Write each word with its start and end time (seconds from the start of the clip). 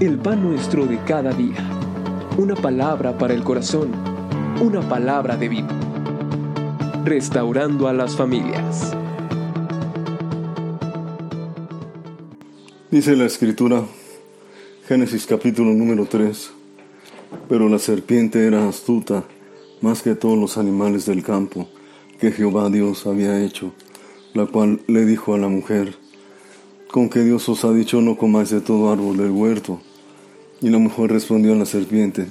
el 0.00 0.18
pan 0.18 0.42
nuestro 0.42 0.84
de 0.84 0.98
cada 1.04 1.32
día. 1.32 1.56
Una 2.36 2.54
palabra 2.54 3.16
para 3.16 3.32
el 3.32 3.42
corazón, 3.42 3.92
una 4.60 4.86
palabra 4.86 5.38
de 5.38 5.48
vida. 5.48 5.68
Restaurando 7.04 7.88
a 7.88 7.94
las 7.94 8.14
familias. 8.14 8.94
Dice 12.90 13.16
la 13.16 13.24
escritura, 13.24 13.84
Génesis 14.86 15.24
capítulo 15.24 15.72
número 15.72 16.04
3, 16.04 16.50
pero 17.48 17.68
la 17.70 17.78
serpiente 17.78 18.46
era 18.46 18.68
astuta 18.68 19.24
más 19.80 20.02
que 20.02 20.14
todos 20.14 20.36
los 20.36 20.58
animales 20.58 21.06
del 21.06 21.22
campo 21.22 21.68
que 22.20 22.32
Jehová 22.32 22.68
Dios 22.68 23.06
había 23.06 23.42
hecho, 23.42 23.72
la 24.34 24.44
cual 24.44 24.80
le 24.88 25.06
dijo 25.06 25.34
a 25.34 25.38
la 25.38 25.48
mujer, 25.48 25.96
con 26.96 27.10
que 27.10 27.22
Dios 27.22 27.46
os 27.50 27.62
ha 27.66 27.74
dicho 27.74 28.00
no 28.00 28.16
comáis 28.16 28.48
de 28.48 28.62
todo 28.62 28.90
árbol 28.90 29.18
del 29.18 29.30
huerto. 29.30 29.82
Y 30.62 30.70
la 30.70 30.78
mujer 30.78 31.10
respondió 31.12 31.52
a 31.52 31.56
la 31.56 31.66
serpiente, 31.66 32.26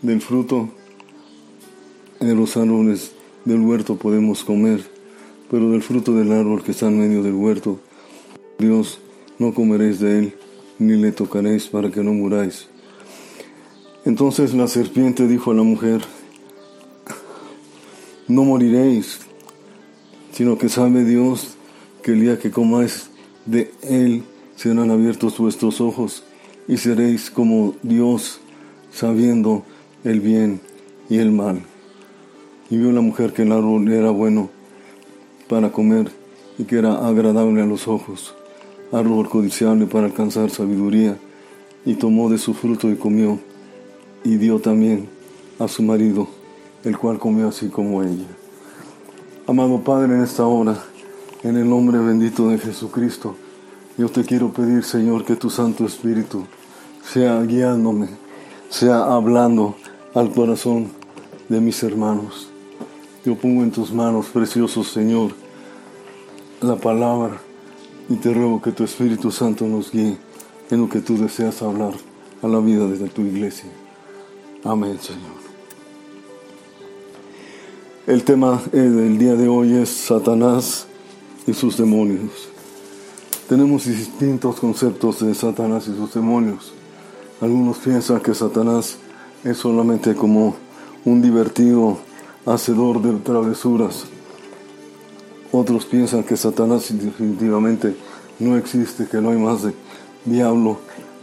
del 0.00 0.22
fruto 0.22 0.70
de 2.18 2.34
los 2.34 2.56
árboles 2.56 3.12
del 3.44 3.60
huerto 3.60 3.96
podemos 3.96 4.42
comer, 4.42 4.82
pero 5.50 5.70
del 5.70 5.82
fruto 5.82 6.14
del 6.14 6.32
árbol 6.32 6.62
que 6.62 6.70
está 6.70 6.86
en 6.86 6.98
medio 6.98 7.22
del 7.22 7.34
huerto, 7.34 7.78
Dios, 8.58 9.00
no 9.38 9.52
comeréis 9.52 10.00
de 10.00 10.18
él, 10.18 10.34
ni 10.78 10.96
le 10.96 11.12
tocaréis 11.12 11.66
para 11.66 11.90
que 11.90 12.02
no 12.02 12.14
muráis. 12.14 12.68
Entonces 14.06 14.54
la 14.54 14.66
serpiente 14.66 15.28
dijo 15.28 15.50
a 15.50 15.54
la 15.54 15.62
mujer, 15.62 16.00
no 18.28 18.44
moriréis, 18.44 19.18
sino 20.32 20.56
que 20.56 20.70
sabe 20.70 21.04
Dios 21.04 21.58
que 22.02 22.12
el 22.12 22.22
día 22.22 22.38
que 22.38 22.50
comáis 22.50 23.10
de 23.46 23.72
él 23.82 24.24
serán 24.56 24.90
abiertos 24.90 25.38
vuestros 25.38 25.80
ojos 25.80 26.24
y 26.68 26.76
seréis 26.76 27.30
como 27.30 27.74
Dios, 27.82 28.40
sabiendo 28.92 29.62
el 30.04 30.20
bien 30.20 30.60
y 31.08 31.18
el 31.18 31.30
mal. 31.30 31.62
Y 32.70 32.76
vio 32.76 32.90
la 32.92 33.00
mujer 33.00 33.32
que 33.32 33.42
el 33.42 33.52
árbol 33.52 33.88
era 33.92 34.10
bueno 34.10 34.50
para 35.48 35.70
comer 35.70 36.10
y 36.58 36.64
que 36.64 36.78
era 36.78 37.06
agradable 37.06 37.62
a 37.62 37.66
los 37.66 37.86
ojos, 37.86 38.34
árbol 38.92 39.28
codiciable 39.28 39.86
para 39.86 40.06
alcanzar 40.06 40.50
sabiduría, 40.50 41.16
y 41.84 41.94
tomó 41.94 42.28
de 42.28 42.38
su 42.38 42.52
fruto 42.54 42.90
y 42.90 42.96
comió, 42.96 43.38
y 44.24 44.36
dio 44.38 44.58
también 44.58 45.08
a 45.60 45.68
su 45.68 45.82
marido, 45.82 46.26
el 46.82 46.98
cual 46.98 47.18
comió 47.18 47.48
así 47.48 47.68
como 47.68 48.02
ella. 48.02 48.26
Amado 49.46 49.80
Padre, 49.84 50.16
en 50.16 50.22
esta 50.22 50.44
hora, 50.44 50.82
en 51.42 51.56
el 51.56 51.68
nombre 51.68 51.98
bendito 51.98 52.48
de 52.48 52.58
Jesucristo, 52.58 53.36
yo 53.98 54.08
te 54.08 54.24
quiero 54.24 54.52
pedir, 54.52 54.84
Señor, 54.84 55.24
que 55.24 55.36
tu 55.36 55.48
Santo 55.50 55.86
Espíritu 55.86 56.44
sea 57.02 57.40
guiándome, 57.42 58.08
sea 58.68 59.04
hablando 59.04 59.76
al 60.14 60.32
corazón 60.32 60.88
de 61.48 61.60
mis 61.60 61.82
hermanos. 61.82 62.48
Yo 63.24 63.36
pongo 63.36 63.62
en 63.62 63.70
tus 63.70 63.92
manos, 63.92 64.26
precioso 64.26 64.84
Señor, 64.84 65.32
la 66.60 66.76
palabra 66.76 67.40
y 68.08 68.16
te 68.16 68.32
ruego 68.32 68.60
que 68.62 68.72
tu 68.72 68.84
Espíritu 68.84 69.30
Santo 69.30 69.66
nos 69.66 69.90
guíe 69.90 70.16
en 70.70 70.80
lo 70.80 70.88
que 70.88 71.00
tú 71.00 71.16
deseas 71.16 71.62
hablar 71.62 71.92
a 72.42 72.48
la 72.48 72.60
vida 72.60 72.86
de 72.86 73.08
tu 73.08 73.22
iglesia. 73.22 73.70
Amén, 74.64 74.98
Señor. 75.00 75.36
El 78.06 78.22
tema 78.24 78.62
del 78.72 79.18
día 79.18 79.34
de 79.34 79.48
hoy 79.48 79.74
es 79.74 79.88
Satanás 79.88 80.86
y 81.46 81.54
sus 81.54 81.76
demonios. 81.76 82.48
Tenemos 83.48 83.84
distintos 83.84 84.58
conceptos 84.58 85.20
de 85.20 85.34
Satanás 85.34 85.86
y 85.88 85.96
sus 85.96 86.12
demonios. 86.14 86.72
Algunos 87.40 87.78
piensan 87.78 88.20
que 88.20 88.34
Satanás 88.34 88.98
es 89.44 89.58
solamente 89.58 90.14
como 90.14 90.56
un 91.04 91.22
divertido 91.22 91.98
hacedor 92.44 93.00
de 93.00 93.12
travesuras. 93.20 94.06
Otros 95.52 95.84
piensan 95.84 96.24
que 96.24 96.36
Satanás 96.36 96.88
definitivamente 96.90 97.96
no 98.40 98.56
existe, 98.56 99.06
que 99.06 99.20
no 99.20 99.30
hay 99.30 99.38
más 99.38 99.62
de 99.62 99.74
diablo 100.24 100.78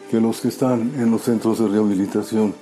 que 0.10 0.22
los 0.22 0.40
que 0.40 0.48
están 0.48 0.94
en 0.98 1.12
los 1.12 1.24
centros 1.24 1.60
de 1.60 1.68
rehabilitación. 1.68 2.54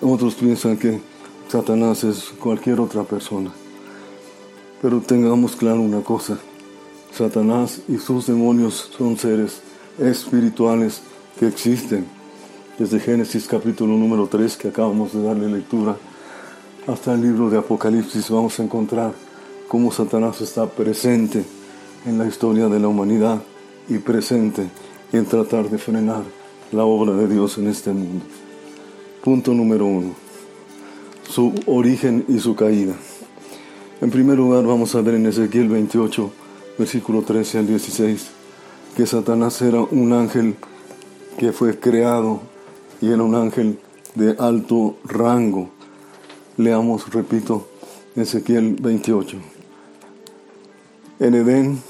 Otros 0.00 0.34
piensan 0.34 0.76
que 0.78 1.00
Satanás 1.48 2.04
es 2.04 2.32
cualquier 2.40 2.80
otra 2.80 3.02
persona. 3.02 3.50
Pero 4.80 5.00
tengamos 5.00 5.56
claro 5.56 5.80
una 5.80 6.00
cosa, 6.00 6.38
Satanás 7.16 7.80
y 7.88 7.98
sus 7.98 8.26
demonios 8.26 8.90
son 8.96 9.16
seres 9.16 9.60
espirituales 9.98 11.00
que 11.38 11.46
existen. 11.46 12.06
Desde 12.78 12.98
Génesis 12.98 13.46
capítulo 13.46 13.96
número 13.96 14.26
3 14.26 14.56
que 14.56 14.68
acabamos 14.68 15.12
de 15.12 15.22
darle 15.22 15.48
lectura 15.48 15.96
hasta 16.88 17.14
el 17.14 17.22
libro 17.22 17.48
de 17.50 17.58
Apocalipsis 17.58 18.28
vamos 18.30 18.58
a 18.58 18.64
encontrar 18.64 19.12
cómo 19.68 19.92
Satanás 19.92 20.40
está 20.40 20.66
presente 20.66 21.44
en 22.04 22.18
la 22.18 22.26
historia 22.26 22.68
de 22.68 22.80
la 22.80 22.88
humanidad 22.88 23.40
y 23.88 23.98
presente 23.98 24.68
en 25.12 25.24
tratar 25.24 25.70
de 25.70 25.78
frenar 25.78 26.24
la 26.72 26.84
obra 26.84 27.12
de 27.14 27.28
Dios 27.28 27.58
en 27.58 27.68
este 27.68 27.92
mundo. 27.92 28.24
Punto 29.22 29.54
número 29.54 29.86
uno 29.86 30.24
su 31.28 31.52
origen 31.66 32.24
y 32.28 32.38
su 32.38 32.54
caída. 32.54 32.94
En 34.00 34.10
primer 34.10 34.36
lugar 34.36 34.64
vamos 34.64 34.94
a 34.94 35.00
ver 35.00 35.14
en 35.14 35.26
Ezequiel 35.26 35.68
28, 35.68 36.30
versículo 36.78 37.22
13 37.22 37.58
al 37.58 37.66
16, 37.66 38.26
que 38.96 39.06
Satanás 39.06 39.60
era 39.62 39.80
un 39.80 40.12
ángel 40.12 40.56
que 41.38 41.52
fue 41.52 41.78
creado 41.78 42.40
y 43.00 43.10
era 43.10 43.22
un 43.22 43.34
ángel 43.34 43.78
de 44.14 44.36
alto 44.38 44.96
rango. 45.04 45.70
Leamos, 46.56 47.12
repito, 47.12 47.66
Ezequiel 48.16 48.76
28. 48.80 49.38
En 51.20 51.34
Edén, 51.34 51.82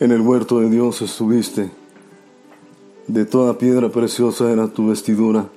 en 0.00 0.12
el 0.12 0.20
huerto 0.20 0.60
de 0.60 0.70
Dios 0.70 1.02
estuviste. 1.02 1.70
De 3.06 3.24
toda 3.24 3.58
piedra 3.58 3.88
preciosa 3.88 4.50
era 4.50 4.68
tu 4.68 4.88
vestidura, 4.88 5.48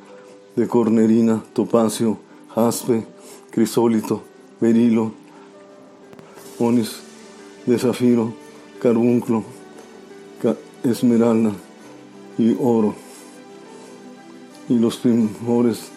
de 0.55 0.67
cornerina, 0.67 1.43
topacio, 1.53 2.17
jaspe, 2.53 3.05
crisólito, 3.49 4.21
berilo, 4.61 5.13
onis 6.59 7.01
de 7.65 7.79
zafiro, 7.79 8.33
carbunclo, 8.81 9.43
esmeralda 10.83 11.51
y 12.37 12.55
oro. 12.59 12.95
Y 14.69 14.75
los 14.77 14.97
primores 14.97 15.89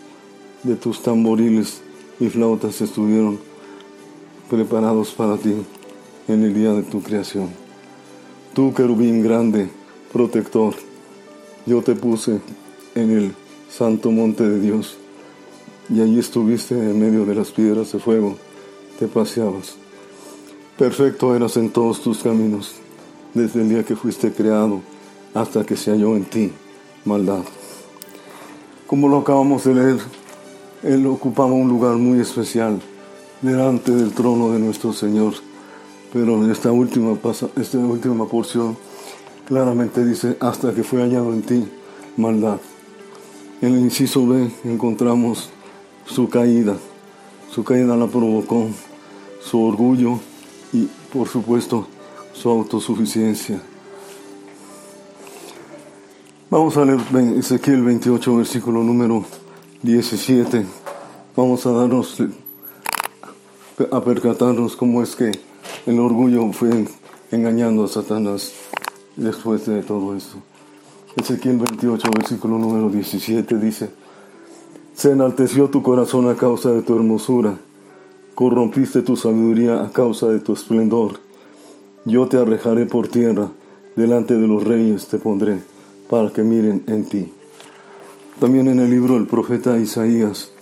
de 0.63 0.77
tus 0.77 1.03
tamboriles 1.03 1.81
y 2.19 2.29
flautas 2.29 2.81
estuvieron 2.81 3.39
preparados 4.51 5.13
para 5.13 5.37
ti 5.37 5.55
en 6.29 6.43
el 6.43 6.55
día 6.55 6.73
de 6.73 6.83
tu 6.83 7.03
creación. 7.03 7.51
Tú, 8.55 8.75
querubín 8.75 9.23
grande, 9.23 9.71
protector, 10.13 10.75
yo 11.67 11.83
te 11.83 11.95
puse 11.95 12.41
en 12.95 13.11
el 13.11 13.35
santo 13.71 14.11
monte 14.11 14.49
de 14.49 14.61
Dios 14.61 14.97
y 15.89 16.01
allí 16.01 16.19
estuviste 16.19 16.75
en 16.75 17.01
medio 17.01 17.25
de 17.25 17.35
las 17.35 17.51
piedras 17.51 17.93
de 17.93 17.99
fuego, 17.99 18.37
te 18.99 19.09
paseabas. 19.09 19.82
Perfecto 20.83 21.37
eras 21.37 21.57
en 21.59 21.71
todos 21.71 22.01
tus 22.01 22.25
caminos, 22.25 22.73
desde 23.35 23.63
el 23.63 23.69
día 23.69 23.85
que 23.85 23.95
fuiste 23.95 24.33
creado 24.33 24.81
hasta 25.33 25.63
que 25.63 25.77
se 25.77 25.93
halló 25.93 26.17
en 26.17 26.25
ti 26.25 26.51
maldad. 27.05 27.45
Como 28.89 29.07
lo 29.09 29.19
acabamos 29.19 29.63
de 29.63 29.75
leer, 29.77 29.99
Él 30.83 31.07
ocupaba 31.07 31.53
un 31.53 31.69
lugar 31.69 31.95
muy 31.95 32.19
especial 32.19 32.81
delante 33.43 33.93
del 33.93 34.11
trono 34.11 34.51
de 34.51 34.59
nuestro 34.59 34.93
Señor. 34.93 35.35
Pero 36.13 36.43
en 36.43 36.51
esta 36.51 36.73
última, 36.73 37.17
esta 37.57 37.79
última 37.79 38.27
porción 38.27 38.77
claramente 39.47 40.05
dice, 40.05 40.37
hasta 40.41 40.75
que 40.75 40.83
fue 40.83 41.01
hallado 41.01 41.33
en 41.33 41.43
ti 41.43 41.65
maldad. 42.17 42.59
En 43.61 43.75
el 43.75 43.83
inciso 43.83 44.27
B 44.27 44.51
encontramos 44.65 45.49
su 46.07 46.29
caída. 46.29 46.75
Su 47.53 47.63
caída 47.63 47.97
la 47.97 48.09
provocó 48.09 48.67
su 49.41 49.63
orgullo 49.63 50.19
y, 50.73 50.89
por 51.13 51.29
supuesto, 51.29 51.87
su 52.33 52.49
autosuficiencia. 52.49 53.61
Vamos 56.51 56.77
a 56.77 56.85
leer 56.85 57.01
Ezequiel 57.39 57.83
28, 57.83 58.37
versículo 58.37 58.83
número 58.83 59.25
17. 59.83 60.67
Vamos 61.35 61.65
a 61.67 61.73
darnos, 61.73 62.23
a 63.91 64.01
percatarnos 64.03 64.77
cómo 64.77 65.03
es 65.03 65.17
que 65.17 65.33
el 65.87 65.99
orgullo 65.99 66.53
fue 66.53 66.87
engañando 67.31 67.85
a 67.85 67.89
Satanás 67.89 68.53
después 69.17 69.67
de 69.67 69.83
todo 69.83 70.15
esto. 70.15 70.37
Ezequiel 71.17 71.59
28, 71.59 72.11
versículo 72.17 72.59
número 72.59 72.89
17 72.89 73.59
dice, 73.59 73.91
se 74.95 75.13
enalteció 75.13 75.69
tu 75.69 75.83
corazón 75.83 76.29
a 76.29 76.37
causa 76.37 76.71
de 76.71 76.83
tu 76.83 76.95
hermosura, 76.95 77.57
corrompiste 78.35 79.03
tu 79.03 79.17
sabiduría 79.17 79.83
a 79.83 79.91
causa 79.91 80.29
de 80.29 80.41
tu 80.41 80.53
esplendor. 80.53 81.21
Yo 82.05 82.27
te 82.29 82.39
arrejaré 82.39 82.87
por 82.87 83.09
tierra, 83.09 83.51
delante 83.97 84.35
de 84.35 84.47
los 84.47 84.65
reyes 84.65 85.07
te 85.09 85.19
pondré, 85.19 85.61
para 86.09 86.31
que 86.31 86.43
miren 86.43 86.83
en 86.87 87.05
ti. 87.05 87.33
También 88.41 88.69
en 88.69 88.81
el 88.81 88.91
libro 88.91 89.15
del 89.15 89.27
profeta 89.27 89.79
Isaías, 89.79 90.53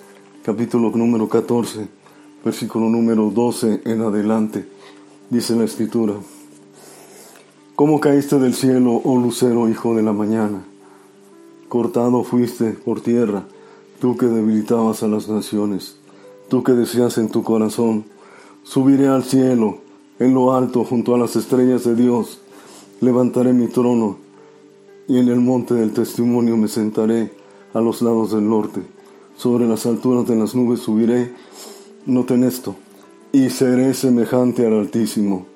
capítulo 0.45 0.91
número 0.91 1.29
14, 1.29 1.89
versículo 2.45 2.89
número 2.89 3.31
12 3.31 3.83
en 3.85 4.01
adelante, 4.03 4.67
dice 5.31 5.55
la 5.55 5.65
escritura, 5.65 6.15
¿Cómo 7.77 8.01
caíste 8.01 8.39
del 8.39 8.53
cielo, 8.53 9.01
oh 9.05 9.17
lucero, 9.17 9.67
hijo 9.71 9.95
de 9.95 10.03
la 10.03 10.13
mañana? 10.13 10.65
Cortado 11.69 12.25
fuiste 12.25 12.73
por 12.73 13.01
tierra, 13.01 13.45
tú 14.01 14.19
que 14.19 14.27
debilitabas 14.27 15.03
a 15.03 15.09
las 15.09 15.31
naciones, 15.31 16.00
tú 16.51 16.65
que 16.65 16.73
decías 16.73 17.17
en 17.17 17.31
tu 17.31 17.45
corazón, 17.45 18.05
subiré 18.65 19.07
al 19.07 19.23
cielo, 19.23 19.79
en 20.19 20.35
lo 20.35 20.53
alto, 20.53 20.85
junto 20.85 21.15
a 21.15 21.19
las 21.19 21.37
estrellas 21.37 21.85
de 21.85 21.95
Dios, 21.95 22.41
levantaré 23.01 23.53
mi 23.53 23.69
trono, 23.69 24.19
y 25.09 25.19
en 25.19 25.29
el 25.29 25.41
monte 25.41 25.75
del 25.75 25.93
testimonio 25.93 26.57
me 26.57 26.67
sentaré 26.67 27.33
a 27.73 27.81
los 27.81 28.03
lados 28.03 28.33
del 28.33 28.49
norte. 28.49 28.83
Sobre 29.37 29.67
las 29.67 29.87
alturas 29.87 30.27
de 30.27 30.37
las 30.37 30.55
nubes 30.55 30.81
subiré, 30.81 31.33
noten 32.05 32.43
esto, 32.43 32.75
y 33.33 33.49
seré 33.49 33.95
semejante 33.95 34.67
al 34.67 34.75
Altísimo. 34.75 35.47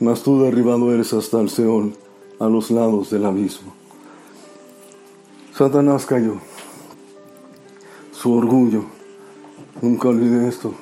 Mas 0.00 0.22
tú 0.22 0.42
derribado 0.42 0.92
eres 0.92 1.14
hasta 1.14 1.40
el 1.40 1.50
Seol, 1.50 1.94
a 2.40 2.48
los 2.48 2.70
lados 2.72 3.10
del 3.10 3.24
abismo. 3.24 3.72
Satanás 5.54 6.04
cayó. 6.04 6.34
Su 8.12 8.34
orgullo. 8.34 8.95
Nunca 9.82 10.08
olvide 10.08 10.48
esto. 10.48 10.74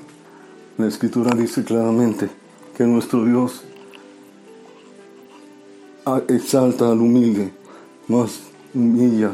La 0.79 0.87
escritura 0.87 1.35
dice 1.35 1.65
claramente 1.65 2.31
que 2.77 2.85
nuestro 2.85 3.25
Dios 3.25 3.65
exalta 6.29 6.91
al 6.91 7.01
humilde, 7.01 7.53
más 8.09 8.41
humilla 8.73 9.33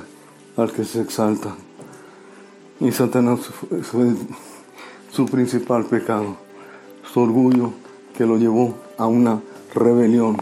al 0.57 0.73
que 0.73 0.85
se 0.85 1.01
exalta. 1.01 1.55
Y 2.81 2.91
Satanás 2.93 3.41
fue 3.83 4.15
su 5.13 5.27
principal 5.27 5.85
pecado, 5.85 6.37
su 7.13 7.21
orgullo 7.21 7.73
que 8.17 8.25
lo 8.25 8.39
llevó 8.39 8.77
a 8.97 9.07
una 9.07 9.41
rebelión, 9.75 10.39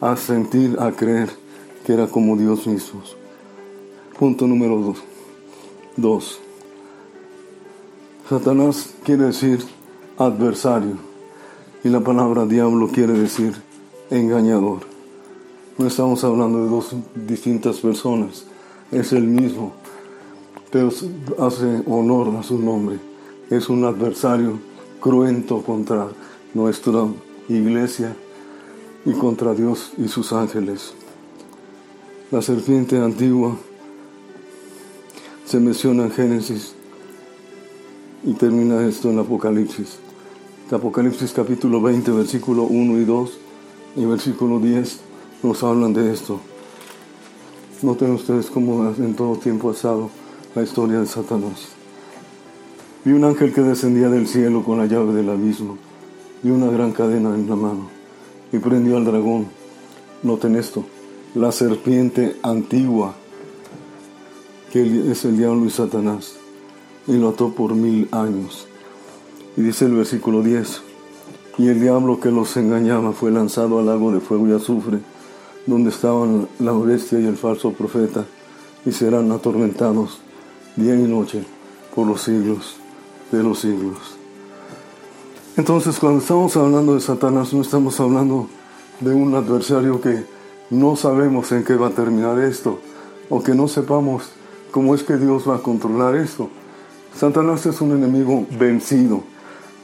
a 0.00 0.16
sentir, 0.16 0.76
a 0.78 0.92
creer 0.92 1.30
que 1.84 1.92
era 1.92 2.06
como 2.06 2.36
Dios 2.36 2.66
mismo. 2.66 3.02
Punto 4.18 4.46
número 4.46 4.78
dos. 4.78 4.98
Dos. 5.96 6.43
Satanás 8.28 8.94
quiere 9.04 9.24
decir 9.24 9.62
adversario 10.16 10.96
y 11.84 11.90
la 11.90 12.00
palabra 12.00 12.46
diablo 12.46 12.88
quiere 12.88 13.12
decir 13.12 13.52
engañador. 14.08 14.78
No 15.76 15.86
estamos 15.86 16.24
hablando 16.24 16.64
de 16.64 16.70
dos 16.70 16.96
distintas 17.14 17.80
personas, 17.80 18.46
es 18.90 19.12
el 19.12 19.24
mismo, 19.24 19.74
pero 20.70 20.88
hace 21.38 21.82
honor 21.86 22.34
a 22.38 22.42
su 22.42 22.58
nombre. 22.58 22.98
Es 23.50 23.68
un 23.68 23.84
adversario 23.84 24.58
cruento 25.00 25.60
contra 25.60 26.08
nuestra 26.54 27.06
iglesia 27.50 28.16
y 29.04 29.12
contra 29.12 29.52
Dios 29.52 29.92
y 29.98 30.08
sus 30.08 30.32
ángeles. 30.32 30.94
La 32.30 32.40
serpiente 32.40 32.96
antigua 32.96 33.54
se 35.44 35.60
menciona 35.60 36.04
en 36.04 36.10
Génesis 36.10 36.74
y 38.24 38.32
termina 38.32 38.86
esto 38.86 39.10
en 39.10 39.18
Apocalipsis. 39.18 39.98
Apocalipsis 40.70 41.32
capítulo 41.32 41.80
20, 41.80 42.10
versículo 42.10 42.64
1 42.64 42.98
y 42.98 43.04
2 43.04 43.38
y 43.96 44.04
versículo 44.06 44.58
10 44.58 45.00
nos 45.42 45.62
hablan 45.62 45.92
de 45.92 46.12
esto. 46.12 46.40
Noten 47.82 48.12
ustedes 48.12 48.46
cómo 48.46 48.88
en 48.96 49.14
todo 49.14 49.36
tiempo 49.36 49.68
ha 49.68 49.72
estado 49.72 50.08
la 50.54 50.62
historia 50.62 51.00
de 51.00 51.06
Satanás. 51.06 51.68
Vi 53.04 53.12
un 53.12 53.24
ángel 53.24 53.52
que 53.52 53.60
descendía 53.60 54.08
del 54.08 54.26
cielo 54.26 54.64
con 54.64 54.78
la 54.78 54.86
llave 54.86 55.12
del 55.12 55.28
abismo 55.28 55.76
y 56.42 56.48
una 56.48 56.70
gran 56.70 56.92
cadena 56.92 57.34
en 57.34 57.48
la 57.48 57.56
mano 57.56 57.88
y 58.52 58.58
prendió 58.58 58.96
al 58.96 59.04
dragón. 59.04 59.48
Noten 60.22 60.56
esto, 60.56 60.84
la 61.34 61.52
serpiente 61.52 62.36
antigua 62.42 63.14
que 64.72 65.10
es 65.10 65.24
el 65.26 65.36
diablo 65.36 65.66
y 65.66 65.70
Satanás 65.70 66.38
y 67.06 67.16
lo 67.16 67.30
ató 67.30 67.50
por 67.50 67.74
mil 67.74 68.08
años. 68.12 68.66
Y 69.56 69.62
dice 69.62 69.86
el 69.86 69.92
versículo 69.92 70.42
10, 70.42 70.82
y 71.58 71.68
el 71.68 71.80
diablo 71.80 72.20
que 72.20 72.30
los 72.30 72.56
engañaba 72.56 73.12
fue 73.12 73.30
lanzado 73.30 73.78
al 73.78 73.86
lago 73.86 74.12
de 74.12 74.20
fuego 74.20 74.48
y 74.48 74.52
azufre 74.52 74.98
donde 75.66 75.90
estaban 75.90 76.48
la 76.58 76.72
bestia 76.72 77.18
y 77.18 77.26
el 77.26 77.36
falso 77.36 77.72
profeta, 77.72 78.26
y 78.84 78.92
serán 78.92 79.32
atormentados 79.32 80.18
día 80.76 80.94
y 80.94 81.02
noche 81.02 81.44
por 81.94 82.06
los 82.06 82.22
siglos 82.22 82.76
de 83.32 83.42
los 83.42 83.60
siglos. 83.60 84.16
Entonces, 85.56 85.98
cuando 85.98 86.20
estamos 86.20 86.56
hablando 86.56 86.94
de 86.94 87.00
Satanás, 87.00 87.54
no 87.54 87.62
estamos 87.62 87.98
hablando 88.00 88.48
de 89.00 89.14
un 89.14 89.34
adversario 89.34 90.00
que 90.00 90.24
no 90.70 90.96
sabemos 90.96 91.50
en 91.52 91.64
qué 91.64 91.76
va 91.76 91.88
a 91.88 91.90
terminar 91.90 92.38
esto, 92.40 92.78
o 93.30 93.42
que 93.42 93.54
no 93.54 93.68
sepamos 93.68 94.24
cómo 94.70 94.94
es 94.94 95.02
que 95.02 95.16
Dios 95.16 95.48
va 95.48 95.56
a 95.56 95.62
controlar 95.62 96.16
esto. 96.16 96.50
Satanás 97.16 97.64
es 97.66 97.80
un 97.80 97.92
enemigo 97.92 98.46
vencido, 98.58 99.22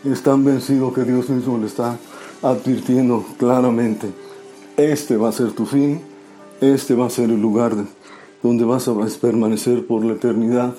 es 0.04 0.22
tan 0.22 0.44
vencido 0.44 0.92
que 0.92 1.04
Dios 1.04 1.28
mismo 1.28 1.58
le 1.58 1.66
está 1.66 1.98
advirtiendo 2.42 3.24
claramente 3.38 4.12
este 4.80 5.18
va 5.18 5.28
a 5.28 5.32
ser 5.32 5.52
tu 5.52 5.66
fin, 5.66 6.00
este 6.62 6.94
va 6.94 7.06
a 7.06 7.10
ser 7.10 7.28
el 7.30 7.40
lugar 7.40 7.74
donde 8.42 8.64
vas 8.64 8.88
a 8.88 8.94
permanecer 9.20 9.86
por 9.86 10.02
la 10.04 10.14
eternidad. 10.14 10.74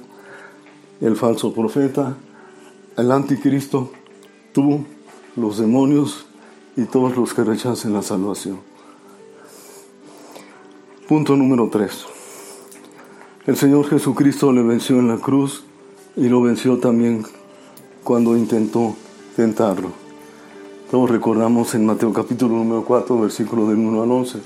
El 0.99 1.15
falso 1.15 1.53
profeta, 1.53 2.17
el 2.97 3.11
anticristo, 3.11 3.91
tú, 4.53 4.85
los 5.35 5.59
demonios 5.59 6.25
y 6.75 6.85
todos 6.85 7.15
los 7.15 7.33
que 7.33 7.43
rechacen 7.43 7.93
la 7.93 8.01
salvación. 8.01 8.59
Punto 11.07 11.35
número 11.35 11.69
3. 11.71 12.05
El 13.45 13.55
Señor 13.55 13.87
Jesucristo 13.87 14.51
le 14.51 14.63
venció 14.63 14.97
en 14.99 15.09
la 15.09 15.17
cruz 15.17 15.63
y 16.15 16.27
lo 16.27 16.41
venció 16.41 16.77
también 16.77 17.23
cuando 18.03 18.35
intentó 18.35 18.95
tentarlo. 19.35 19.91
Todos 20.89 21.09
recordamos 21.09 21.73
en 21.73 21.85
Mateo 21.85 22.11
capítulo 22.11 22.55
número 22.55 22.83
4, 22.83 23.21
versículo 23.21 23.67
del 23.69 23.77
1 23.77 24.03
al 24.03 24.11
11. 24.11 24.39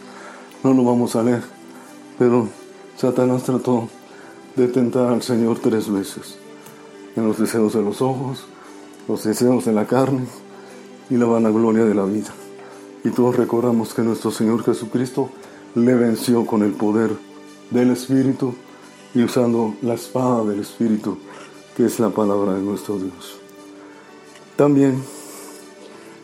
No 0.64 0.74
lo 0.74 0.84
vamos 0.84 1.16
a 1.16 1.24
leer, 1.24 1.44
pero 2.20 2.48
Satanás 2.98 3.44
trató 3.44 3.90
de 4.56 4.68
tentar 4.68 5.12
al 5.12 5.24
Señor 5.24 5.60
tres 5.60 5.92
veces. 5.92 6.38
En 7.16 7.28
los 7.28 7.40
deseos 7.40 7.74
de 7.74 7.82
los 7.82 8.02
ojos, 8.02 8.46
los 9.08 9.24
deseos 9.24 9.66
de 9.66 9.74
la 9.74 9.86
carne 9.88 10.26
y 11.10 11.16
la 11.16 11.26
vanagloria 11.26 11.86
de 11.86 11.96
la 11.96 12.06
vida. 12.06 12.30
Y 13.04 13.10
todos 13.10 13.36
recordamos 13.36 13.94
que 13.94 14.02
nuestro 14.02 14.32
Señor 14.32 14.64
Jesucristo 14.64 15.30
le 15.74 15.96
venció 15.96 16.46
con 16.46 16.64
el 16.64 16.74
poder 16.74 17.12
del 17.72 17.92
Espíritu 17.92 18.54
y 19.16 19.24
usando 19.24 19.74
la 19.82 19.94
espada 19.94 20.44
del 20.44 20.60
Espíritu, 20.60 21.18
que 21.76 21.86
es 21.86 22.00
la 22.00 22.10
palabra 22.10 22.54
de 22.54 22.62
nuestro 22.62 22.98
Dios. 22.98 23.40
También 24.56 25.02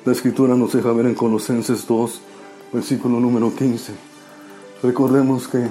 la 0.05 0.13
escritura 0.13 0.55
nos 0.55 0.73
deja 0.73 0.91
ver 0.93 1.05
en 1.05 1.15
Colosenses 1.15 1.85
2, 1.85 2.21
versículo 2.73 3.19
número 3.19 3.53
15. 3.53 3.93
Recordemos 4.81 5.47
que 5.47 5.69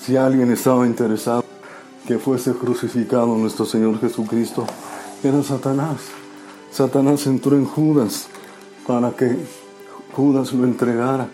si 0.00 0.16
alguien 0.16 0.52
estaba 0.52 0.86
interesado 0.86 1.44
que 2.06 2.18
fuese 2.18 2.52
crucificado 2.52 3.36
nuestro 3.36 3.64
Señor 3.64 3.98
Jesucristo, 4.00 4.66
era 5.24 5.42
Satanás. 5.42 6.00
Satanás 6.70 7.26
entró 7.26 7.56
en 7.56 7.64
Judas 7.64 8.26
para 8.86 9.12
que 9.12 9.36
Judas 10.14 10.52
lo 10.52 10.64
entregara 10.64 11.28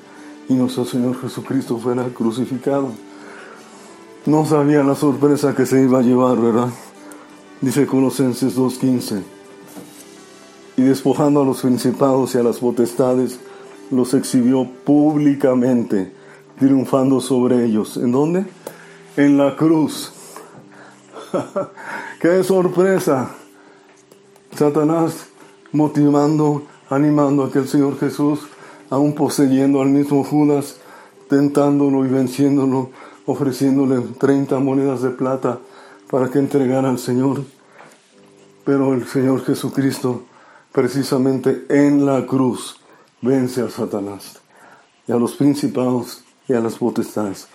y 0.49 0.55
nuestro 0.55 0.85
Señor 0.85 1.21
Jesucristo 1.21 1.79
fuera 1.79 2.05
crucificado. 2.09 2.91
No 4.27 4.47
sabía 4.47 4.83
la 4.85 4.95
sorpresa 4.95 5.55
que 5.55 5.67
se 5.67 5.83
iba 5.83 5.99
a 5.99 6.03
llevar, 6.03 6.39
¿verdad? 6.39 6.69
Dice 7.61 7.89
Colosenses 7.89 8.57
2.15 8.57 9.23
y 10.77 10.83
despojando 10.83 11.43
a 11.43 11.45
los 11.45 11.63
principados 11.63 12.37
y 12.37 12.39
a 12.39 12.45
las 12.45 12.59
potestades, 12.59 13.41
los 13.91 14.15
exhibió 14.15 14.65
públicamente, 14.85 16.13
triunfando 16.57 17.21
sobre 17.21 17.65
ellos. 17.65 17.97
¿En 17.97 18.13
dónde? 18.13 18.47
En 19.17 19.37
la 19.37 19.57
cruz. 19.57 20.13
¡Qué 22.21 22.45
sorpresa! 22.45 23.31
Satanás 24.57 25.27
motivando, 25.73 26.63
animando 26.89 27.43
a 27.43 27.51
que 27.51 27.59
el 27.59 27.67
Señor 27.67 27.99
Jesús, 27.99 28.47
aún 28.89 29.17
poseyendo 29.17 29.83
al 29.83 29.89
mismo 29.89 30.23
Judas, 30.23 30.77
tentándolo 31.29 32.07
y 32.07 32.09
venciéndolo, 32.09 32.91
ofreciéndole 33.27 34.01
30 34.17 34.61
monedas 34.61 35.03
de 35.03 35.11
plata 35.11 35.59
para 36.11 36.31
que 36.31 36.39
entregara 36.39 36.91
al 36.91 36.99
Señor. 36.99 37.43
Pero 38.65 38.95
el 38.95 39.07
Señor 39.07 39.45
Jesucristo 39.45 40.25
precisamente 40.73 41.67
en 41.69 42.05
la 42.05 42.27
cruz 42.27 42.81
vence 43.21 43.63
a 43.63 43.71
Satanás 43.71 44.41
y 45.07 45.13
a 45.13 45.17
los 45.17 45.35
principados 45.35 46.25
y 46.47 46.53
a 46.53 46.61
las 46.61 46.77
potestades. 46.77 47.49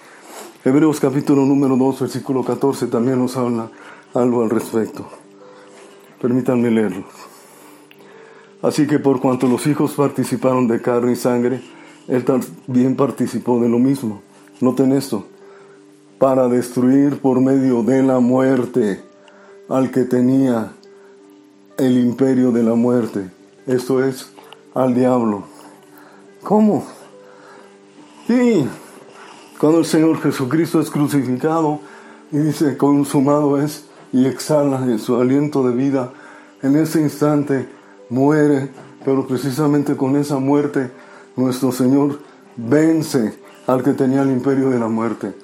Hebreos 0.66 1.00
capítulo 1.00 1.46
número 1.46 1.76
2, 1.76 2.02
versículo 2.02 2.44
14 2.44 2.88
también 2.88 3.20
nos 3.20 3.38
habla 3.38 3.70
algo 4.14 4.44
al 4.44 4.50
respecto. 4.50 5.08
Permítanme 6.22 6.72
leerlo. 6.72 7.04
Así 8.62 8.88
que 8.88 8.98
por 8.98 9.20
cuanto 9.20 9.48
los 9.48 9.68
hijos 9.68 9.92
participaron 9.92 10.68
de 10.68 10.82
carne 10.82 11.12
y 11.12 11.16
sangre, 11.18 11.62
él 12.08 12.24
también 12.24 12.96
participó 12.96 13.60
de 13.60 13.68
lo 13.68 13.78
mismo. 13.78 14.22
Noten 14.62 14.94
esto, 14.94 15.28
para 16.24 16.48
destruir 16.48 17.20
por 17.20 17.42
medio 17.42 17.84
de 17.84 18.02
la 18.02 18.22
muerte 18.22 19.02
al 19.68 19.92
que 19.92 20.06
tenía 20.06 20.72
el 21.78 21.98
imperio 21.98 22.54
de 22.54 22.64
la 22.64 22.76
muerte, 22.76 23.30
esto 23.68 24.02
es, 24.02 24.32
al 24.74 24.96
diablo. 24.96 25.44
¿Cómo? 26.42 26.86
Sí, 28.26 28.66
cuando 29.60 29.80
el 29.80 29.86
Señor 29.86 30.22
Jesucristo 30.22 30.80
es 30.80 30.90
crucificado 30.90 31.82
y 32.32 32.38
dice, 32.38 32.78
consumado 32.78 33.62
es, 33.62 33.84
y 34.14 34.26
exhala 34.26 34.78
en 34.86 35.00
su 35.00 35.18
aliento 35.18 35.68
de 35.68 35.76
vida, 35.76 36.14
en 36.62 36.78
ese 36.78 37.02
instante 37.02 37.68
muere, 38.10 38.70
pero 39.04 39.28
precisamente 39.28 39.98
con 39.98 40.16
esa 40.16 40.40
muerte 40.40 40.90
nuestro 41.36 41.74
Señor 41.74 42.20
vence 42.56 43.38
al 43.68 43.84
que 43.84 43.92
tenía 43.92 44.22
el 44.22 44.32
imperio 44.32 44.70
de 44.70 44.80
la 44.80 44.88
muerte. 44.88 45.43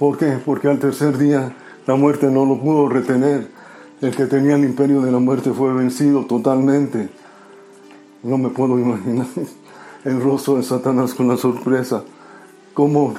¿Por 0.00 0.16
qué? 0.16 0.38
Porque 0.42 0.66
al 0.66 0.78
tercer 0.78 1.18
día 1.18 1.54
la 1.86 1.94
muerte 1.94 2.30
no 2.30 2.46
lo 2.46 2.58
pudo 2.58 2.88
retener. 2.88 3.50
El 4.00 4.16
que 4.16 4.24
tenía 4.24 4.56
el 4.56 4.64
imperio 4.64 5.02
de 5.02 5.12
la 5.12 5.18
muerte 5.18 5.52
fue 5.52 5.74
vencido 5.74 6.24
totalmente. 6.24 7.10
No 8.22 8.38
me 8.38 8.48
puedo 8.48 8.78
imaginar 8.78 9.26
el 10.06 10.22
rostro 10.22 10.56
de 10.56 10.62
Satanás 10.62 11.12
con 11.12 11.28
la 11.28 11.36
sorpresa, 11.36 12.02
como 12.72 13.12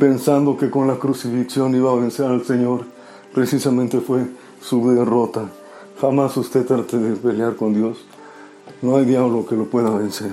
pensando 0.00 0.56
que 0.56 0.68
con 0.68 0.88
la 0.88 0.96
crucifixión 0.96 1.76
iba 1.76 1.92
a 1.92 1.94
vencer 1.94 2.26
al 2.26 2.44
Señor, 2.44 2.86
precisamente 3.32 4.00
fue 4.00 4.26
su 4.60 4.90
derrota. 4.90 5.48
Jamás 6.00 6.36
usted 6.36 6.66
trate 6.66 6.98
de 6.98 7.14
pelear 7.14 7.54
con 7.54 7.72
Dios. 7.72 8.04
No 8.82 8.96
hay 8.96 9.04
diablo 9.04 9.46
que 9.46 9.54
lo 9.54 9.66
pueda 9.66 9.90
vencer. 9.90 10.32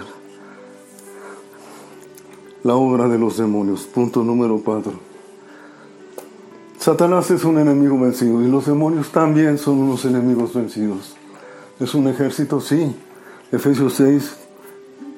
La 2.64 2.74
obra 2.74 3.08
de 3.08 3.20
los 3.20 3.38
demonios. 3.38 3.84
Punto 3.84 4.24
número 4.24 4.60
4. 4.66 5.13
Satanás 6.84 7.32
es 7.32 7.46
un 7.46 7.58
enemigo 7.58 7.98
vencido 7.98 8.42
y 8.42 8.48
los 8.50 8.66
demonios 8.66 9.10
también 9.10 9.58
son 9.58 9.78
unos 9.78 10.04
enemigos 10.04 10.54
vencidos. 10.54 11.16
Es 11.80 11.96
un 11.96 12.10
ejército, 12.10 12.60
sí. 12.60 12.94
Efesios 13.54 13.94
6, 13.94 14.36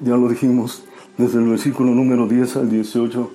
ya 0.00 0.16
lo 0.16 0.28
dijimos, 0.28 0.84
desde 1.18 1.40
el 1.40 1.48
versículo 1.48 1.90
número 1.90 2.28
10 2.28 2.58
al 2.58 2.70
18, 2.70 3.30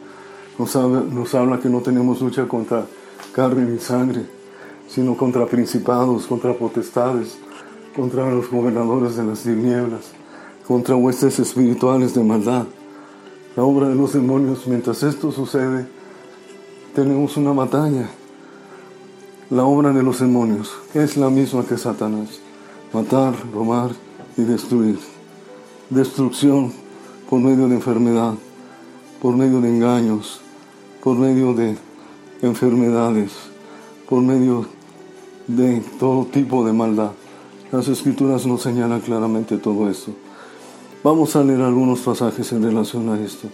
nos 0.58 1.36
habla, 1.36 1.60
que 1.60 1.68
no 1.68 1.82
tenemos 1.82 2.22
lucha 2.22 2.48
contra 2.48 2.86
carne 3.34 3.70
ni 3.70 3.80
sangre, 3.80 4.22
sino 4.88 5.18
contra 5.18 5.46
principados, 5.46 6.26
contra 6.26 6.54
potestades, 6.54 7.38
contra 7.94 8.32
los 8.32 8.50
gobernadores 8.50 9.18
de 9.18 9.26
las 9.26 9.44
tinieblas, 9.44 10.14
contra 10.66 10.96
huestes 10.96 11.38
espirituales 11.38 12.14
de 12.14 12.24
maldad. 12.24 12.66
La 13.58 13.64
obra 13.64 13.90
de 13.90 13.96
los 13.96 14.14
demonios, 14.14 14.68
mientras 14.68 15.04
esto 15.04 15.34
sucede, 15.34 15.86
tenemos 16.96 17.36
una 17.36 17.52
batalla. 17.52 18.10
La 19.52 19.66
obra 19.66 19.92
de 19.92 20.02
los 20.02 20.22
demonios 20.22 20.72
es 20.94 21.18
la 21.18 21.30
misma 21.30 21.66
que 21.66 21.78
Satanás. 21.78 22.40
Matar, 22.94 23.34
robar 23.54 23.92
y 24.38 24.44
destruir. 24.44 24.98
Destrucción 25.90 26.72
por 27.30 27.42
medio 27.42 27.68
de 27.68 27.76
enfermedad, 27.76 28.36
por 29.22 29.36
medio 29.36 29.60
de 29.60 29.68
engaños, 29.68 30.40
por 31.04 31.18
medio 31.18 31.54
de 31.54 31.78
enfermedades, 32.42 33.34
por 34.08 34.22
medio 34.22 34.68
de 35.48 35.82
todo 36.00 36.24
tipo 36.28 36.66
de 36.66 36.72
maldad. 36.72 37.12
Las 37.74 37.90
escrituras 37.90 38.46
nos 38.46 38.62
señalan 38.62 39.02
claramente 39.02 39.58
todo 39.58 39.90
esto. 39.90 40.14
Vamos 41.04 41.36
a 41.36 41.44
leer 41.44 41.60
algunos 41.60 42.00
pasajes 42.00 42.54
en 42.54 42.64
relación 42.64 43.10
a 43.10 43.20
esto. 43.20 43.50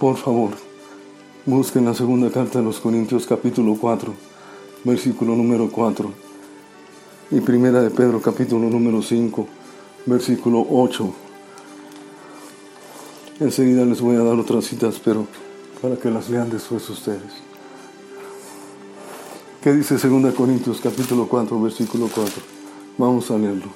Por 0.00 0.16
favor, 0.16 0.54
busquen 1.46 1.84
la 1.84 1.94
segunda 1.94 2.32
carta 2.32 2.58
de 2.58 2.64
los 2.64 2.80
Corintios 2.80 3.28
capítulo 3.28 3.76
4, 3.80 4.27
versículo 4.84 5.34
número 5.34 5.70
4. 5.70 6.10
Y 7.30 7.40
primera 7.40 7.82
de 7.82 7.90
Pedro 7.90 8.20
capítulo 8.20 8.70
número 8.70 9.02
5, 9.02 9.46
versículo 10.06 10.66
8. 10.68 11.12
Enseguida 13.40 13.84
les 13.84 14.00
voy 14.00 14.16
a 14.16 14.22
dar 14.22 14.38
otras 14.38 14.64
citas, 14.64 15.00
pero 15.04 15.26
para 15.80 15.96
que 15.96 16.10
las 16.10 16.28
lean 16.28 16.50
después 16.50 16.88
ustedes. 16.90 17.48
¿Qué 19.62 19.72
dice 19.72 19.96
2 19.96 20.34
Corintios 20.34 20.80
capítulo 20.80 21.28
4, 21.28 21.60
versículo 21.60 22.08
4? 22.12 22.42
Vamos 22.96 23.30
a 23.30 23.38
leerlo. 23.38 23.68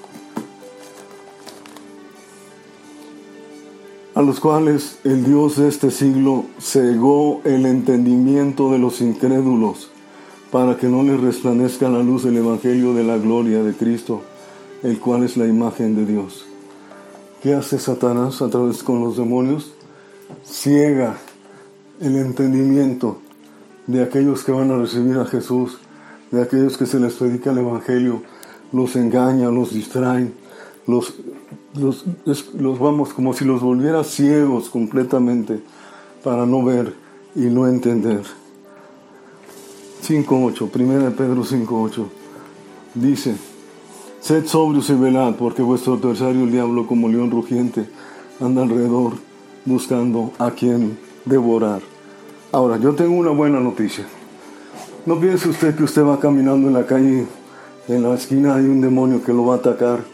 A 4.14 4.22
los 4.22 4.40
cuales 4.40 4.98
el 5.04 5.24
Dios 5.24 5.56
de 5.56 5.68
este 5.68 5.90
siglo 5.90 6.44
cegó 6.60 7.40
el 7.44 7.66
entendimiento 7.66 8.70
de 8.70 8.78
los 8.78 9.00
incrédulos 9.00 9.91
para 10.52 10.76
que 10.76 10.86
no 10.86 11.02
les 11.02 11.18
resplandezca 11.18 11.88
la 11.88 12.02
luz 12.02 12.24
del 12.24 12.36
Evangelio 12.36 12.92
de 12.92 13.02
la 13.02 13.16
gloria 13.16 13.62
de 13.62 13.72
Cristo, 13.72 14.20
el 14.82 15.00
cual 15.00 15.24
es 15.24 15.38
la 15.38 15.46
imagen 15.46 15.96
de 15.96 16.04
Dios. 16.04 16.44
¿Qué 17.42 17.54
hace 17.54 17.78
Satanás 17.78 18.42
a 18.42 18.50
través 18.50 18.82
con 18.82 19.00
los 19.00 19.16
demonios? 19.16 19.72
Ciega 20.44 21.16
el 22.00 22.16
entendimiento 22.16 23.18
de 23.86 24.02
aquellos 24.02 24.44
que 24.44 24.52
van 24.52 24.70
a 24.70 24.76
recibir 24.76 25.16
a 25.16 25.24
Jesús, 25.24 25.78
de 26.30 26.42
aquellos 26.42 26.76
que 26.76 26.84
se 26.84 27.00
les 27.00 27.14
predica 27.14 27.50
el 27.50 27.58
Evangelio, 27.58 28.22
los 28.72 28.94
engañan, 28.94 29.54
los 29.54 29.72
distraen, 29.72 30.34
los, 30.86 31.14
los, 31.74 32.04
los 32.52 32.78
vamos 32.78 33.14
como 33.14 33.32
si 33.32 33.46
los 33.46 33.62
volviera 33.62 34.04
ciegos 34.04 34.68
completamente 34.68 35.62
para 36.22 36.44
no 36.44 36.62
ver 36.62 36.94
y 37.34 37.46
no 37.46 37.66
entender. 37.66 38.41
5.8, 40.02 40.70
primera 40.70 41.04
de 41.04 41.10
Pedro 41.12 41.44
5.8, 41.44 42.06
dice, 42.94 43.36
Sed 44.20 44.46
sobrios 44.46 44.90
y 44.90 44.94
velad, 44.94 45.34
porque 45.34 45.62
vuestro 45.62 45.94
adversario 45.94 46.44
el 46.44 46.52
diablo 46.52 46.86
como 46.86 47.08
león 47.08 47.30
rugiente 47.30 47.88
anda 48.40 48.62
alrededor 48.62 49.14
buscando 49.64 50.32
a 50.38 50.50
quien 50.50 50.98
devorar. 51.24 51.82
Ahora, 52.52 52.78
yo 52.78 52.94
tengo 52.94 53.14
una 53.14 53.30
buena 53.30 53.60
noticia. 53.60 54.06
No 55.06 55.18
piense 55.18 55.48
usted 55.48 55.74
que 55.74 55.84
usted 55.84 56.04
va 56.04 56.20
caminando 56.20 56.68
en 56.68 56.74
la 56.74 56.86
calle 56.86 57.26
en 57.88 58.02
la 58.02 58.14
esquina 58.14 58.54
hay 58.54 58.64
un 58.66 58.80
demonio 58.80 59.22
que 59.24 59.32
lo 59.32 59.46
va 59.46 59.54
a 59.54 59.58
atacar. 59.58 60.04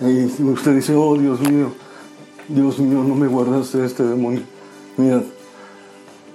Y 0.00 0.24
usted 0.42 0.76
dice, 0.76 0.94
oh 0.94 1.16
Dios 1.16 1.40
mío, 1.40 1.72
Dios 2.48 2.78
mío, 2.78 3.02
no 3.02 3.14
me 3.14 3.26
guardaste 3.26 3.84
este 3.84 4.04
demonio. 4.04 4.42
Mira, 4.96 5.22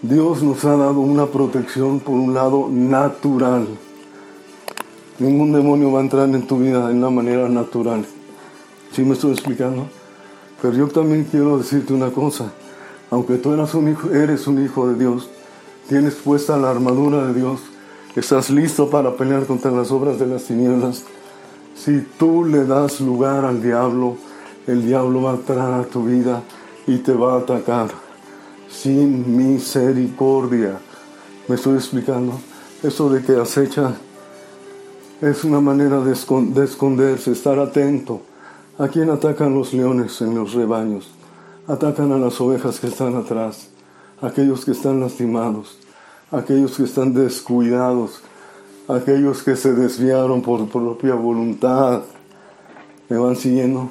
Dios 0.04 0.42
nos 0.42 0.66
ha 0.66 0.76
dado 0.76 1.00
una 1.00 1.28
protección 1.28 2.00
por 2.00 2.16
un 2.16 2.34
lado 2.34 2.68
natural. 2.72 3.68
Ningún 5.20 5.54
demonio 5.54 5.92
va 5.92 6.00
a 6.00 6.02
entrar 6.02 6.28
en 6.28 6.48
tu 6.48 6.58
vida 6.58 6.88
de 6.88 6.96
una 6.96 7.12
manera 7.12 7.48
natural. 7.48 8.04
¿Sí 8.92 9.04
me 9.04 9.14
estoy 9.14 9.34
explicando? 9.34 9.86
Pero 10.60 10.74
yo 10.74 10.88
también 10.88 11.26
quiero 11.26 11.60
decirte 11.60 11.94
una 11.94 12.10
cosa. 12.10 12.52
Aunque 13.12 13.36
tú 13.36 13.54
eres 13.54 13.76
un 14.48 14.64
hijo, 14.64 14.88
de 14.88 14.96
Dios, 14.96 15.30
tienes 15.88 16.16
puesta 16.16 16.58
la 16.58 16.72
armadura 16.72 17.28
de 17.28 17.36
Dios, 17.36 17.60
Estás 18.14 18.50
listo 18.50 18.90
para 18.90 19.16
pelear 19.16 19.46
contra 19.46 19.72
las 19.72 19.90
obras 19.90 20.20
de 20.20 20.26
las 20.26 20.44
tinieblas. 20.44 21.06
Si 21.76 22.02
tú 22.20 22.44
le 22.44 22.66
das 22.66 23.00
lugar 23.00 23.46
al 23.46 23.62
diablo, 23.62 24.18
el 24.68 24.86
diablo 24.86 25.22
va 25.22 25.32
a 25.32 25.36
entrar 25.36 25.80
a 25.80 25.84
tu 25.84 26.04
vida 26.04 26.42
y 26.88 26.98
te 26.98 27.14
va 27.14 27.36
a 27.36 27.38
atacar 27.38 28.01
sin 28.72 29.36
misericordia. 29.36 30.80
¿Me 31.48 31.56
estoy 31.56 31.76
explicando? 31.76 32.40
Eso 32.82 33.10
de 33.10 33.22
que 33.24 33.34
acecha 33.34 33.96
es 35.22 35.44
una 35.44 35.62
manera 35.62 36.00
de, 36.00 36.14
esconderse, 36.14 37.32
estar 37.32 37.60
atento. 37.60 38.22
¿A 38.80 38.88
quién 38.88 39.10
atacan 39.10 39.54
los 39.54 39.74
leones 39.74 40.22
en 40.22 40.36
los 40.36 40.54
rebaños? 40.54 41.12
Atacan 41.68 42.12
a 42.12 42.18
las 42.18 42.40
ovejas 42.42 42.80
que 42.80 42.88
están 42.88 43.16
atrás, 43.16 43.68
aquellos 44.22 44.66
que 44.66 44.72
están 44.72 45.00
lastimados 45.00 45.78
aquellos 46.32 46.78
que 46.78 46.84
están 46.84 47.14
descuidados, 47.14 48.22
aquellos 48.88 49.44
que 49.44 49.56
se 49.56 49.74
desviaron 49.74 50.42
por 50.42 50.68
propia 50.70 51.14
voluntad, 51.14 52.04
me 53.10 53.18
van 53.18 53.36
siguiendo. 53.36 53.90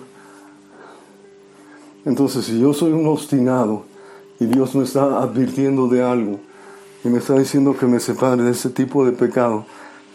Entonces, 2.05 2.47
si 2.47 2.59
yo 2.59 2.73
soy 2.73 2.93
un 2.93 3.07
obstinado 3.07 3.85
y 4.41 4.47
Dios 4.47 4.75
me 4.75 4.85
está 4.85 5.23
advirtiendo 5.23 5.87
de 5.87 6.03
algo. 6.03 6.41
Y 7.05 7.09
me 7.09 7.19
está 7.19 7.35
diciendo 7.35 7.77
que 7.79 7.87
me 7.87 8.01
separe 8.01 8.43
de 8.43 8.51
ese 8.51 8.71
tipo 8.71 9.05
de 9.05 9.13
pecado, 9.13 9.67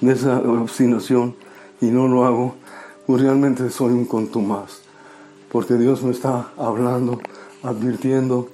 de 0.01 0.13
esa 0.13 0.39
obstinación, 0.39 1.35
y 1.79 1.85
no 1.85 2.07
lo 2.07 2.25
hago, 2.25 2.55
pues 3.05 3.21
realmente 3.21 3.69
soy 3.69 3.93
un 3.93 4.05
contumaz, 4.05 4.79
porque 5.51 5.75
Dios 5.75 6.03
me 6.03 6.11
está 6.11 6.49
hablando, 6.57 7.19
advirtiendo, 7.63 8.49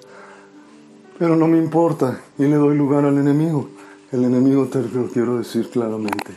pero 1.18 1.36
no 1.36 1.48
me 1.48 1.58
importa. 1.58 2.20
Y 2.38 2.44
le 2.44 2.56
doy 2.56 2.76
lugar 2.76 3.06
al 3.06 3.18
enemigo. 3.18 3.70
El 4.12 4.26
enemigo 4.26 4.66
te 4.66 4.82
lo 4.82 5.08
quiero 5.08 5.38
decir 5.38 5.70
claramente. 5.70 6.36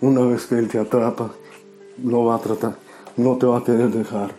Una 0.00 0.20
vez 0.22 0.46
que 0.46 0.58
él 0.58 0.68
te 0.68 0.78
atrapa, 0.78 1.30
no 1.98 2.24
va 2.24 2.36
a 2.36 2.38
tratar, 2.38 2.76
no 3.16 3.36
te 3.36 3.46
va 3.46 3.58
a 3.58 3.64
querer 3.64 3.90
dejar 3.90 4.32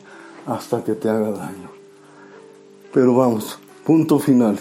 hasta 0.45 0.83
que 0.83 0.93
te 0.93 1.09
haga 1.09 1.31
daño. 1.31 1.69
Pero 2.93 3.15
vamos, 3.15 3.59
punto 3.85 4.17
final. 4.17 4.57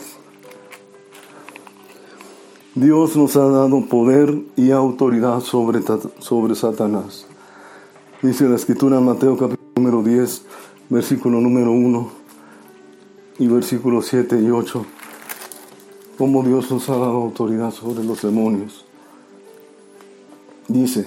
Dios 2.75 3.17
nos 3.17 3.37
ha 3.37 3.47
dado 3.47 3.87
poder 3.87 4.37
y 4.57 4.73
autoridad 4.73 5.41
sobre, 5.41 5.81
sobre 6.19 6.55
Satanás. 6.57 7.26
Dice 8.21 8.49
la 8.49 8.57
escritura 8.57 8.99
en 8.99 9.05
Mateo 9.05 9.37
capítulo 9.37 9.71
número 9.76 10.02
10, 10.02 10.43
versículo 10.88 11.41
número 11.41 11.71
1 11.71 12.11
y 13.38 13.47
versículos 13.47 14.07
7 14.07 14.41
y 14.41 14.50
8. 14.50 14.87
Cómo 16.19 16.43
Dios 16.43 16.71
nos 16.71 16.88
ha 16.88 16.97
dado 16.97 17.23
autoridad 17.23 17.71
sobre 17.71 18.02
los 18.02 18.23
demonios. 18.23 18.85
Dice, 20.67 21.07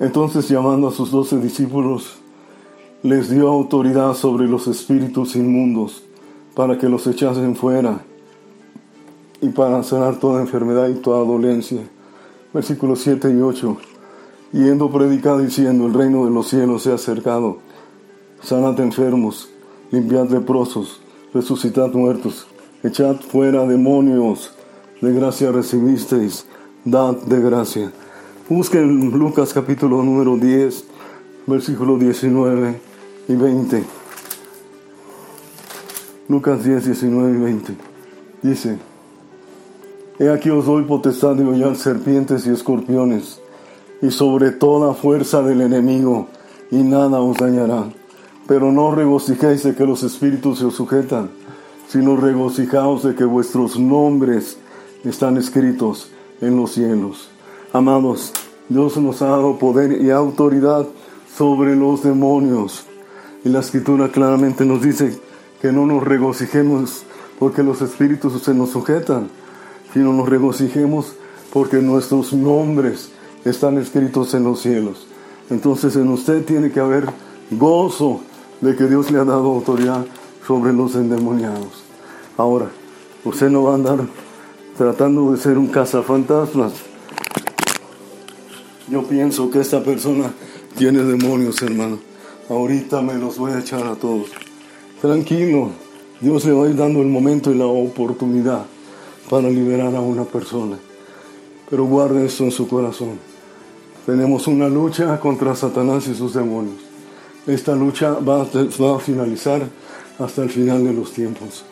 entonces 0.00 0.48
llamando 0.48 0.88
a 0.88 0.92
sus 0.92 1.10
doce 1.10 1.38
discípulos, 1.38 2.16
les 3.02 3.30
dio 3.30 3.48
autoridad 3.48 4.14
sobre 4.14 4.46
los 4.46 4.66
espíritus 4.66 5.36
inmundos 5.36 6.02
para 6.60 6.76
que 6.76 6.90
los 6.90 7.06
echasen 7.06 7.56
fuera 7.56 8.02
y 9.40 9.48
para 9.48 9.82
sanar 9.82 10.16
toda 10.16 10.42
enfermedad 10.42 10.88
y 10.88 10.96
toda 10.96 11.24
dolencia. 11.24 11.80
Versículos 12.52 13.00
7 13.00 13.30
y 13.30 13.40
8. 13.40 13.78
Yendo 14.52 14.90
predicar 14.90 15.38
diciendo, 15.40 15.86
el 15.86 15.94
reino 15.94 16.26
de 16.26 16.30
los 16.30 16.48
cielos 16.48 16.82
se 16.82 16.92
ha 16.92 16.96
acercado. 16.96 17.60
Sanad 18.42 18.78
enfermos, 18.78 19.48
limpiad 19.90 20.28
leprosos, 20.28 21.00
resucitad 21.32 21.94
muertos, 21.94 22.46
echad 22.82 23.16
fuera 23.20 23.66
demonios. 23.66 24.52
De 25.00 25.14
gracia 25.14 25.52
recibisteis, 25.52 26.44
dad 26.84 27.16
de 27.22 27.40
gracia. 27.40 27.90
Busquen 28.50 29.12
Lucas 29.18 29.54
capítulo 29.54 30.02
número 30.02 30.36
10, 30.36 30.84
versículo 31.46 31.96
19 31.96 32.78
y 33.28 33.34
20. 33.34 33.99
Lucas 36.30 36.62
10, 36.62 36.84
19 36.84 37.38
y 37.38 37.42
20. 37.42 37.74
Dice, 38.42 38.78
He 40.16 40.30
aquí 40.30 40.48
os 40.48 40.64
doy 40.64 40.84
potestad 40.84 41.34
de 41.34 41.44
hollar 41.44 41.74
serpientes 41.74 42.46
y 42.46 42.50
escorpiones, 42.50 43.40
y 44.00 44.12
sobre 44.12 44.52
toda 44.52 44.94
fuerza 44.94 45.42
del 45.42 45.60
enemigo, 45.60 46.28
y 46.70 46.84
nada 46.84 47.20
os 47.20 47.36
dañará. 47.36 47.86
Pero 48.46 48.70
no 48.70 48.94
regocijéis 48.94 49.64
de 49.64 49.74
que 49.74 49.84
los 49.84 50.04
espíritus 50.04 50.60
se 50.60 50.66
os 50.66 50.76
sujetan, 50.76 51.30
sino 51.88 52.16
regocijaos 52.16 53.02
de 53.02 53.16
que 53.16 53.24
vuestros 53.24 53.76
nombres 53.76 54.56
están 55.02 55.36
escritos 55.36 56.12
en 56.40 56.54
los 56.54 56.70
cielos. 56.70 57.28
Amados, 57.72 58.32
Dios 58.68 58.96
nos 58.98 59.20
ha 59.22 59.30
dado 59.30 59.58
poder 59.58 60.00
y 60.00 60.10
autoridad 60.10 60.86
sobre 61.36 61.74
los 61.74 62.04
demonios. 62.04 62.84
Y 63.44 63.48
la 63.48 63.58
escritura 63.58 64.12
claramente 64.12 64.64
nos 64.64 64.80
dice 64.80 65.18
que 65.60 65.72
no 65.72 65.86
nos 65.86 66.02
regocijemos 66.02 67.04
porque 67.38 67.62
los 67.62 67.82
espíritus 67.82 68.42
se 68.42 68.54
nos 68.54 68.70
sujetan, 68.70 69.28
sino 69.92 70.12
nos 70.12 70.28
regocijemos 70.28 71.14
porque 71.52 71.78
nuestros 71.78 72.32
nombres 72.32 73.10
están 73.44 73.78
escritos 73.78 74.34
en 74.34 74.44
los 74.44 74.60
cielos. 74.60 75.06
Entonces 75.48 75.96
en 75.96 76.08
usted 76.08 76.44
tiene 76.44 76.70
que 76.70 76.80
haber 76.80 77.06
gozo 77.50 78.20
de 78.60 78.76
que 78.76 78.86
Dios 78.86 79.10
le 79.10 79.18
ha 79.18 79.24
dado 79.24 79.50
autoridad 79.50 80.04
sobre 80.46 80.72
los 80.72 80.94
endemoniados. 80.94 81.84
Ahora, 82.36 82.70
usted 83.24 83.50
no 83.50 83.64
va 83.64 83.72
a 83.72 83.74
andar 83.74 84.00
tratando 84.76 85.32
de 85.32 85.38
ser 85.38 85.58
un 85.58 85.66
cazafantasmas 85.68 86.72
yo 88.90 89.04
pienso 89.04 89.50
que 89.50 89.60
esta 89.60 89.84
persona 89.84 90.32
tiene 90.76 91.04
demonios, 91.04 91.62
hermano. 91.62 92.00
Ahorita 92.48 93.00
me 93.00 93.14
los 93.14 93.38
voy 93.38 93.52
a 93.52 93.60
echar 93.60 93.86
a 93.86 93.94
todos. 93.94 94.30
Tranquilo, 95.00 95.70
Dios 96.20 96.44
le 96.44 96.52
va 96.52 96.66
a 96.66 96.68
ir 96.68 96.76
dando 96.76 97.00
el 97.00 97.08
momento 97.08 97.50
y 97.50 97.54
la 97.54 97.66
oportunidad 97.66 98.66
para 99.28 99.48
liberar 99.48 99.94
a 99.94 100.00
una 100.00 100.24
persona. 100.24 100.78
Pero 101.68 101.84
guarde 101.84 102.26
esto 102.26 102.44
en 102.44 102.50
su 102.50 102.68
corazón. 102.68 103.18
Tenemos 104.04 104.46
una 104.46 104.68
lucha 104.68 105.18
contra 105.20 105.54
Satanás 105.54 106.06
y 106.08 106.14
sus 106.14 106.34
demonios. 106.34 106.76
Esta 107.46 107.74
lucha 107.74 108.12
va 108.12 108.42
a, 108.42 108.98
finalizar 108.98 109.62
hasta 110.18 110.42
el 110.42 110.50
final 110.50 110.84
de 110.84 110.92
los 110.92 111.12
tiempos. 111.12 111.64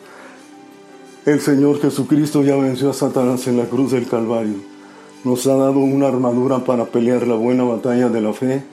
El 1.25 1.41
Señor 1.41 1.79
Jesucristo 1.81 2.43
ya 2.43 2.55
venció 2.55 2.89
a 2.89 2.93
Satanás 2.93 3.45
en 3.47 3.57
la 3.57 3.65
cruz 3.65 3.91
del 3.91 4.07
Calvario 4.07 4.69
nos 5.23 5.45
ha 5.47 5.55
dado 5.55 5.79
una 5.79 6.07
armadura 6.07 6.59
para 6.59 6.85
pelear 6.85 7.27
la 7.27 7.35
buena 7.35 7.63
batalla 7.63 8.07
de 8.07 8.21
la 8.21 8.31
fe 8.31 8.63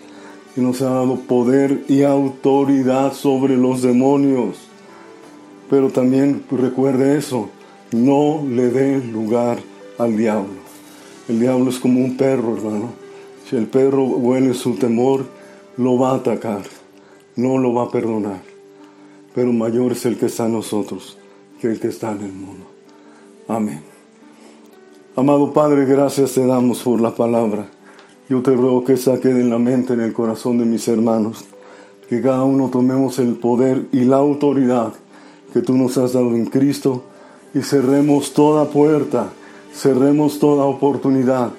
y 0.56 0.60
nos 0.60 0.80
ha 0.82 0.90
dado 0.90 1.16
poder 1.16 1.84
y 1.88 2.02
autoridad 2.02 3.12
sobre 3.12 3.56
los 3.56 3.82
demonios. 3.82 4.56
Pero 5.68 5.90
también 5.90 6.44
recuerde 6.50 7.18
eso, 7.18 7.50
no 7.92 8.42
le 8.48 8.70
dé 8.70 8.98
lugar 8.98 9.58
al 9.98 10.16
diablo. 10.16 10.66
El 11.28 11.40
diablo 11.40 11.70
es 11.70 11.78
como 11.78 12.00
un 12.00 12.16
perro, 12.16 12.56
hermano. 12.56 12.90
Si 13.48 13.56
el 13.56 13.66
perro 13.66 14.04
huele 14.04 14.54
su 14.54 14.74
temor, 14.74 15.26
lo 15.76 15.98
va 15.98 16.12
a 16.12 16.16
atacar, 16.16 16.62
no 17.36 17.58
lo 17.58 17.74
va 17.74 17.84
a 17.84 17.90
perdonar. 17.90 18.40
Pero 19.34 19.52
mayor 19.52 19.92
es 19.92 20.06
el 20.06 20.16
que 20.16 20.26
está 20.26 20.46
en 20.46 20.52
nosotros 20.52 21.18
que 21.60 21.68
el 21.68 21.80
que 21.80 21.88
está 21.88 22.12
en 22.12 22.22
el 22.22 22.32
mundo. 22.32 22.66
Amén. 23.48 23.82
Amado 25.14 25.52
Padre, 25.52 25.84
gracias 25.86 26.32
te 26.32 26.46
damos 26.46 26.82
por 26.82 27.00
la 27.00 27.14
palabra. 27.14 27.68
Yo 28.28 28.42
te 28.42 28.52
ruego 28.54 28.84
que 28.84 28.96
saque 28.96 29.28
de 29.28 29.44
la 29.44 29.58
mente, 29.58 29.92
en 29.92 30.00
el 30.00 30.12
corazón 30.12 30.58
de 30.58 30.64
mis 30.64 30.88
hermanos, 30.88 31.44
que 32.08 32.20
cada 32.20 32.42
uno 32.42 32.70
tomemos 32.70 33.18
el 33.20 33.34
poder 33.34 33.86
y 33.92 34.00
la 34.00 34.16
autoridad 34.16 34.92
que 35.52 35.62
tú 35.62 35.76
nos 35.76 35.96
has 35.96 36.12
dado 36.12 36.34
en 36.34 36.46
Cristo 36.46 37.04
y 37.54 37.60
cerremos 37.60 38.34
toda 38.34 38.68
puerta, 38.68 39.30
cerremos 39.72 40.38
toda 40.40 40.64
oportunidad 40.64 41.52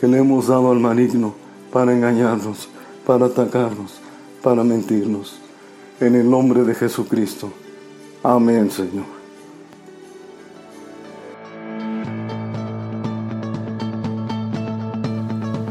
que 0.00 0.08
le 0.08 0.18
hemos 0.18 0.48
dado 0.48 0.70
al 0.70 0.80
maligno 0.80 1.34
para 1.72 1.92
engañarnos, 1.92 2.68
para 3.06 3.26
atacarnos, 3.26 4.00
para 4.42 4.64
mentirnos. 4.64 5.38
En 6.00 6.14
el 6.14 6.28
nombre 6.28 6.64
de 6.64 6.74
Jesucristo. 6.74 7.50
Amén, 8.22 8.70
Señor. 8.70 9.13